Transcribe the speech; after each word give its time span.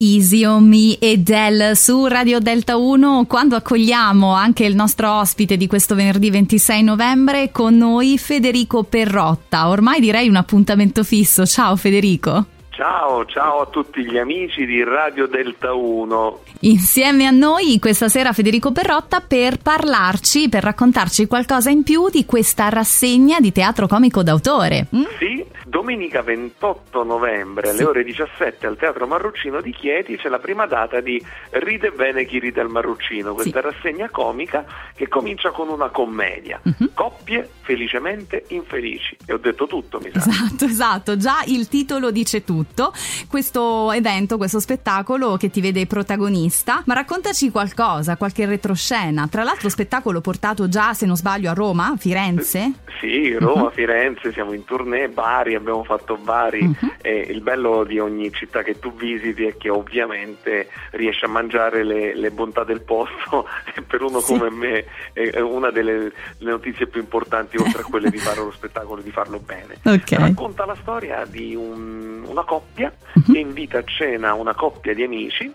Easy 0.00 0.44
on 0.44 0.68
Me 0.68 0.96
e 1.00 1.18
Del 1.18 1.76
su 1.76 2.06
Radio 2.06 2.38
Delta 2.38 2.76
1 2.76 3.24
quando 3.26 3.56
accogliamo 3.56 4.32
anche 4.32 4.64
il 4.64 4.76
nostro 4.76 5.10
ospite 5.18 5.56
di 5.56 5.66
questo 5.66 5.96
venerdì 5.96 6.30
26 6.30 6.84
novembre 6.84 7.50
con 7.50 7.76
noi 7.76 8.16
Federico 8.16 8.84
Perrotta, 8.84 9.68
ormai 9.68 9.98
direi 9.98 10.28
un 10.28 10.36
appuntamento 10.36 11.02
fisso. 11.02 11.44
Ciao 11.46 11.74
Federico. 11.74 12.46
Ciao, 12.70 13.26
ciao 13.26 13.62
a 13.62 13.66
tutti 13.66 14.04
gli 14.04 14.16
amici 14.16 14.64
di 14.66 14.84
Radio 14.84 15.26
Delta 15.26 15.72
1. 15.72 16.42
Insieme 16.60 17.26
a 17.26 17.32
noi 17.32 17.80
questa 17.80 18.06
sera 18.06 18.32
Federico 18.32 18.70
Perrotta 18.70 19.18
per 19.18 19.58
parlarci, 19.58 20.48
per 20.48 20.62
raccontarci 20.62 21.26
qualcosa 21.26 21.70
in 21.70 21.82
più 21.82 22.08
di 22.08 22.24
questa 22.24 22.68
rassegna 22.68 23.40
di 23.40 23.50
teatro 23.50 23.88
comico 23.88 24.22
d'autore. 24.22 24.86
Mm? 24.94 25.02
Sì, 25.18 25.44
domenica 25.68 26.22
28 26.22 27.04
novembre 27.04 27.70
alle 27.70 27.84
ore 27.84 28.02
17 28.02 28.66
al 28.66 28.76
Teatro 28.76 29.06
Marruccino 29.06 29.60
di 29.60 29.72
Chieti 29.72 30.16
c'è 30.16 30.28
la 30.28 30.38
prima 30.38 30.66
data 30.66 31.00
di 31.00 31.22
Ride 31.50 31.90
bene 31.90 32.24
chi 32.24 32.38
ride 32.38 32.60
al 32.60 32.70
Marruccino, 32.70 33.34
questa 33.34 33.60
sì. 33.60 33.66
rassegna 33.66 34.08
comica 34.10 34.64
che 34.94 35.08
comincia 35.08 35.50
con 35.50 35.68
una 35.68 35.88
commedia. 35.90 36.60
Uh-huh. 36.62 36.90
Coppie 36.94 37.48
felicemente 37.60 38.44
infelici. 38.48 39.16
E 39.26 39.32
ho 39.32 39.38
detto 39.38 39.66
tutto, 39.66 40.00
mi 40.02 40.10
sa. 40.10 40.18
Esatto, 40.18 40.64
esatto, 40.64 41.16
già 41.16 41.42
il 41.46 41.68
titolo 41.68 42.10
dice 42.10 42.44
tutto. 42.44 42.92
Questo 43.28 43.92
evento, 43.92 44.36
questo 44.36 44.60
spettacolo 44.60 45.36
che 45.36 45.50
ti 45.50 45.60
vede 45.60 45.86
protagonista, 45.86 46.82
ma 46.86 46.94
raccontaci 46.94 47.50
qualcosa, 47.50 48.16
qualche 48.16 48.46
retroscena. 48.46 49.28
Tra 49.28 49.42
l'altro 49.42 49.68
spettacolo 49.68 50.20
portato 50.20 50.68
già, 50.68 50.94
se 50.94 51.06
non 51.06 51.16
sbaglio, 51.16 51.50
a 51.50 51.54
Roma, 51.54 51.94
Firenze? 51.98 52.72
Sì, 53.00 53.34
Roma, 53.34 53.64
uh-huh. 53.64 53.70
Firenze, 53.70 54.32
siamo 54.32 54.52
in 54.52 54.64
tournée, 54.64 55.08
Bari, 55.08 55.54
abbiamo 55.58 55.84
fatto 55.84 56.16
Bari 56.16 56.60
uh-huh. 56.62 56.92
e 57.00 57.26
il 57.28 57.40
bello 57.40 57.84
di 57.84 57.98
ogni 57.98 58.32
città 58.32 58.62
che 58.62 58.78
tu 58.78 58.94
visiti 58.94 59.44
è 59.44 59.56
che 59.56 59.68
ovviamente 59.68 60.68
riesci 60.92 61.24
a 61.24 61.28
mangiare 61.28 61.84
le, 61.84 62.14
le 62.14 62.30
bontà 62.30 62.64
del 62.64 62.80
posto 62.80 63.46
e 63.74 63.82
per 63.82 64.02
uno 64.02 64.20
sì. 64.20 64.32
come 64.32 64.50
me 64.50 64.84
è 65.12 65.40
una 65.40 65.70
delle 65.70 66.12
notizie 66.38 66.86
più 66.86 67.00
importanti 67.00 67.56
oltre 67.56 67.82
a 67.82 67.84
quelle 67.84 68.10
di 68.10 68.18
fare 68.18 68.38
lo 68.40 68.50
spettacolo 68.50 69.00
e 69.00 69.04
di 69.04 69.10
farlo 69.10 69.38
bene. 69.38 69.76
Okay. 69.82 70.18
Racconta 70.18 70.64
la 70.64 70.76
storia 70.80 71.24
di 71.24 71.54
un, 71.54 72.24
una 72.26 72.44
coppia 72.44 72.92
uh-huh. 73.12 73.32
che 73.32 73.38
invita 73.38 73.78
a 73.78 73.84
cena 73.84 74.34
una 74.34 74.54
coppia 74.54 74.94
di 74.94 75.02
amici 75.02 75.52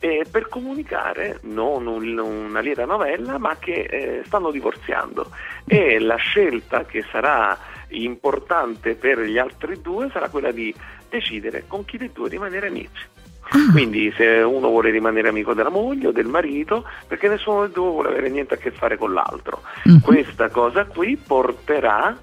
eh, 0.00 0.24
per 0.30 0.48
comunicare 0.48 1.38
non 1.42 1.86
un, 1.86 2.18
una 2.18 2.60
lieta 2.60 2.84
novella 2.84 3.38
ma 3.38 3.56
che 3.58 3.82
eh, 3.82 4.22
stanno 4.24 4.50
divorziando 4.50 5.30
e 5.64 5.98
la 5.98 6.16
scelta 6.16 6.84
che 6.84 7.04
sarà 7.10 7.58
importante 7.88 8.94
per 8.94 9.20
gli 9.20 9.38
altri 9.38 9.80
due 9.80 10.10
sarà 10.12 10.28
quella 10.28 10.52
di 10.52 10.74
decidere 11.08 11.64
con 11.66 11.84
chi 11.84 11.96
dei 11.96 12.10
due 12.12 12.28
rimanere 12.28 12.68
amici. 12.68 13.06
Ah. 13.50 13.70
Quindi 13.72 14.12
se 14.14 14.40
uno 14.42 14.68
vuole 14.68 14.90
rimanere 14.90 15.28
amico 15.28 15.54
della 15.54 15.70
moglie 15.70 16.08
o 16.08 16.12
del 16.12 16.26
marito, 16.26 16.84
perché 17.06 17.28
nessuno 17.28 17.62
dei 17.62 17.72
due 17.72 17.88
vuole 17.88 18.08
avere 18.10 18.28
niente 18.28 18.54
a 18.54 18.56
che 18.58 18.70
fare 18.70 18.98
con 18.98 19.14
l'altro. 19.14 19.62
Mm-hmm. 19.88 20.00
Questa 20.00 20.50
cosa 20.50 20.84
qui 20.84 21.16
porterà 21.16 22.14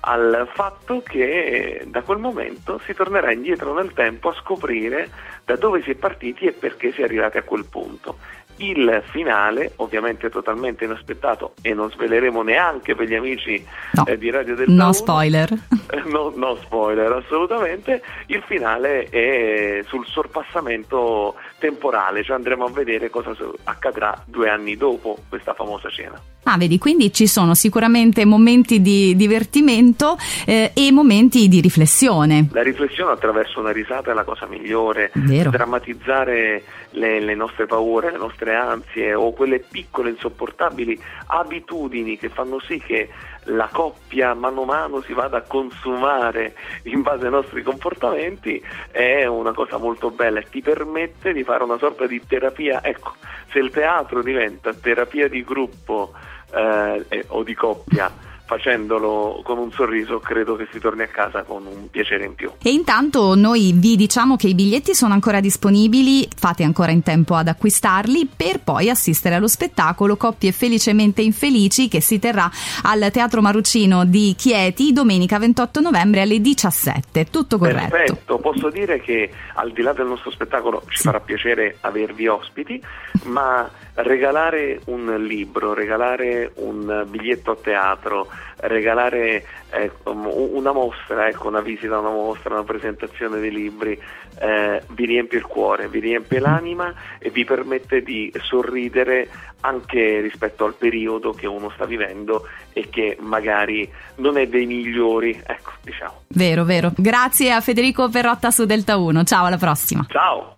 al 0.00 0.48
fatto 0.54 1.02
che 1.02 1.84
da 1.88 2.02
quel 2.02 2.18
momento 2.18 2.80
si 2.84 2.94
tornerà 2.94 3.32
indietro 3.32 3.74
nel 3.74 3.92
tempo 3.92 4.28
a 4.28 4.34
scoprire 4.34 5.10
da 5.48 5.56
dove 5.56 5.80
si 5.82 5.92
è 5.92 5.94
partiti 5.94 6.44
e 6.44 6.52
perché 6.52 6.92
si 6.92 7.00
è 7.00 7.04
arrivati 7.04 7.38
a 7.38 7.42
quel 7.42 7.64
punto. 7.64 8.18
Il 8.56 9.02
finale, 9.06 9.72
ovviamente 9.76 10.28
totalmente 10.28 10.84
inaspettato 10.84 11.54
e 11.62 11.72
non 11.72 11.90
sveleremo 11.90 12.42
neanche 12.42 12.94
per 12.94 13.08
gli 13.08 13.14
amici 13.14 13.64
no. 13.92 14.04
eh, 14.04 14.18
di 14.18 14.28
Radio 14.28 14.54
del 14.54 14.68
No 14.68 14.86
1, 14.86 14.92
spoiler. 14.92 15.50
Eh, 15.90 16.02
no, 16.10 16.30
no 16.36 16.56
spoiler, 16.56 17.10
assolutamente. 17.12 18.02
Il 18.26 18.42
finale 18.42 19.04
è 19.04 19.82
sul 19.86 20.04
sorpassamento 20.06 21.36
temporale, 21.58 22.22
cioè 22.22 22.36
andremo 22.36 22.66
a 22.66 22.70
vedere 22.70 23.08
cosa 23.08 23.34
accadrà 23.64 24.22
due 24.26 24.50
anni 24.50 24.76
dopo 24.76 25.16
questa 25.30 25.54
famosa 25.54 25.88
cena. 25.88 26.20
Ah, 26.50 26.56
vedi, 26.56 26.78
quindi 26.78 27.12
ci 27.12 27.26
sono 27.26 27.54
sicuramente 27.54 28.24
momenti 28.24 28.80
di 28.80 29.14
divertimento 29.14 30.16
eh, 30.46 30.70
e 30.74 30.90
momenti 30.90 31.46
di 31.46 31.60
riflessione. 31.60 32.48
La 32.52 32.62
riflessione 32.62 33.12
attraverso 33.12 33.60
una 33.60 33.70
risata 33.70 34.12
è 34.12 34.14
la 34.14 34.24
cosa 34.24 34.46
migliore. 34.46 35.10
Vero. 35.12 35.50
Drammatizzare 35.50 36.62
le, 36.92 37.20
le 37.20 37.34
nostre 37.34 37.66
paure, 37.66 38.12
le 38.12 38.16
nostre 38.16 38.54
ansie 38.54 39.12
o 39.12 39.30
quelle 39.34 39.58
piccole, 39.58 40.08
insopportabili 40.08 40.98
abitudini 41.26 42.16
che 42.16 42.30
fanno 42.30 42.58
sì 42.60 42.78
che 42.78 43.10
la 43.48 43.68
coppia 43.70 44.34
mano 44.34 44.62
a 44.62 44.66
mano 44.66 45.00
si 45.02 45.12
vada 45.12 45.38
a 45.38 45.42
consumare 45.42 46.54
in 46.84 47.02
base 47.02 47.26
ai 47.26 47.30
nostri 47.30 47.62
comportamenti 47.62 48.62
è 48.90 49.24
una 49.26 49.52
cosa 49.52 49.78
molto 49.78 50.10
bella 50.10 50.40
e 50.40 50.46
ti 50.50 50.60
permette 50.60 51.32
di 51.32 51.44
fare 51.44 51.62
una 51.64 51.78
sorta 51.78 52.06
di 52.06 52.20
terapia. 52.26 52.82
Ecco, 52.82 53.14
se 53.50 53.58
il 53.58 53.70
teatro 53.70 54.22
diventa 54.22 54.72
terapia 54.72 55.28
di 55.28 55.42
gruppo 55.44 56.12
eh, 56.52 57.24
o 57.28 57.42
di 57.42 57.54
coppia 57.54 58.10
facendolo 58.48 59.42
con 59.44 59.58
un 59.58 59.70
sorriso 59.72 60.20
credo 60.20 60.56
che 60.56 60.66
si 60.72 60.80
torni 60.80 61.02
a 61.02 61.08
casa 61.08 61.42
con 61.42 61.66
un 61.66 61.90
piacere 61.90 62.24
in 62.24 62.34
più. 62.34 62.50
E 62.62 62.70
intanto 62.70 63.34
noi 63.34 63.72
vi 63.74 63.94
diciamo 63.94 64.36
che 64.36 64.48
i 64.48 64.54
biglietti 64.54 64.94
sono 64.94 65.12
ancora 65.12 65.40
disponibili, 65.40 66.26
fate 66.34 66.64
ancora 66.64 66.90
in 66.90 67.02
tempo 67.02 67.34
ad 67.34 67.48
acquistarli 67.48 68.26
per 68.34 68.60
poi 68.60 68.88
assistere 68.88 69.34
allo 69.34 69.48
spettacolo 69.48 70.16
Coppie 70.16 70.52
felicemente 70.52 71.20
infelici 71.20 71.88
che 71.88 72.00
si 72.00 72.18
terrà 72.18 72.50
al 72.84 73.10
Teatro 73.12 73.42
Maruccino 73.42 74.06
di 74.06 74.34
Chieti 74.34 74.94
domenica 74.94 75.38
28 75.38 75.80
novembre 75.80 76.22
alle 76.22 76.40
17. 76.40 77.26
Tutto 77.26 77.58
corretto? 77.58 77.90
Perfetto, 77.90 78.38
posso 78.38 78.70
dire 78.70 79.00
che 79.00 79.30
al 79.54 79.72
di 79.72 79.82
là 79.82 79.92
del 79.92 80.06
nostro 80.06 80.30
spettacolo 80.30 80.84
ci 80.88 81.02
farà 81.02 81.20
piacere 81.20 81.76
avervi 81.80 82.26
ospiti, 82.26 82.82
ma 83.24 83.68
regalare 83.94 84.80
un 84.86 85.16
libro, 85.26 85.74
regalare 85.74 86.52
un 86.56 87.04
biglietto 87.08 87.52
a 87.52 87.56
teatro, 87.60 88.28
regalare 88.56 89.44
eh, 89.70 89.90
una 90.04 90.72
mostra, 90.72 91.28
ecco, 91.28 91.48
una 91.48 91.60
visita 91.60 91.96
a 91.96 91.98
una 91.98 92.10
mostra, 92.10 92.54
una 92.54 92.64
presentazione 92.64 93.38
dei 93.38 93.50
libri, 93.50 94.00
eh, 94.40 94.82
vi 94.88 95.06
riempie 95.06 95.38
il 95.38 95.44
cuore, 95.44 95.88
vi 95.88 96.00
riempie 96.00 96.40
l'anima 96.40 96.92
e 97.18 97.30
vi 97.30 97.44
permette 97.44 98.02
di 98.02 98.32
sorridere 98.42 99.28
anche 99.60 100.20
rispetto 100.20 100.64
al 100.64 100.74
periodo 100.74 101.32
che 101.32 101.46
uno 101.46 101.70
sta 101.70 101.84
vivendo 101.84 102.46
e 102.72 102.88
che 102.88 103.16
magari 103.20 103.90
non 104.16 104.38
è 104.38 104.46
dei 104.46 104.66
migliori, 104.66 105.40
ecco, 105.44 105.72
diciamo. 105.82 106.22
Vero, 106.28 106.64
vero. 106.64 106.92
Grazie 106.96 107.52
a 107.52 107.60
Federico 107.60 108.08
Perrotta 108.08 108.50
su 108.50 108.64
Delta 108.64 108.96
1. 108.96 109.24
Ciao, 109.24 109.44
alla 109.46 109.58
prossima. 109.58 110.06
Ciao. 110.08 110.56